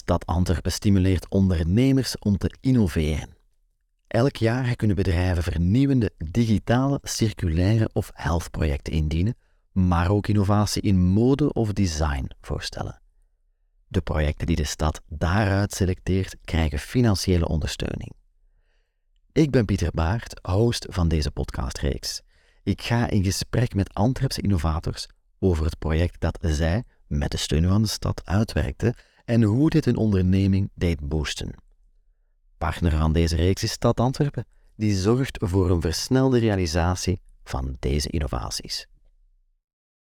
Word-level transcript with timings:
stad 0.00 0.26
Antwerpen 0.26 0.72
stimuleert 0.72 1.28
ondernemers 1.28 2.18
om 2.18 2.38
te 2.38 2.54
innoveren. 2.60 3.34
Elk 4.06 4.36
jaar 4.36 4.76
kunnen 4.76 4.96
bedrijven 4.96 5.42
vernieuwende 5.42 6.10
digitale, 6.18 6.98
circulaire 7.02 7.90
of 7.92 8.10
health 8.14 8.50
projecten 8.50 8.92
indienen, 8.92 9.36
maar 9.72 10.10
ook 10.10 10.26
innovatie 10.28 10.82
in 10.82 11.06
mode 11.06 11.52
of 11.52 11.72
design 11.72 12.30
voorstellen. 12.40 13.00
De 13.86 14.00
projecten 14.00 14.46
die 14.46 14.56
de 14.56 14.64
stad 14.64 15.00
daaruit 15.08 15.72
selecteert, 15.72 16.36
krijgen 16.44 16.78
financiële 16.78 17.48
ondersteuning. 17.48 18.12
Ik 19.32 19.50
ben 19.50 19.64
Pieter 19.64 19.90
Baart, 19.92 20.38
host 20.42 20.86
van 20.90 21.08
deze 21.08 21.30
podcastreeks. 21.30 22.22
Ik 22.62 22.82
ga 22.82 23.10
in 23.10 23.24
gesprek 23.24 23.74
met 23.74 23.94
Antwerpse 23.94 24.40
innovators 24.40 25.06
over 25.38 25.64
het 25.64 25.78
project 25.78 26.20
dat 26.20 26.38
zij, 26.40 26.84
met 27.06 27.30
de 27.30 27.36
steun 27.36 27.68
van 27.68 27.82
de 27.82 27.88
stad, 27.88 28.22
uitwerkten 28.24 28.94
en 29.30 29.42
hoe 29.42 29.70
dit 29.70 29.84
hun 29.84 29.96
onderneming 29.96 30.70
deed 30.74 31.08
boosten. 31.08 31.54
Partner 32.58 32.96
van 32.96 33.12
deze 33.12 33.36
reeks 33.36 33.62
is 33.62 33.72
Stad 33.72 34.00
Antwerpen, 34.00 34.46
die 34.76 34.94
zorgt 34.94 35.38
voor 35.42 35.70
een 35.70 35.80
versnelde 35.80 36.38
realisatie 36.38 37.20
van 37.44 37.76
deze 37.78 38.08
innovaties. 38.08 38.86